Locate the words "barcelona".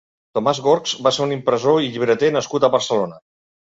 2.79-3.27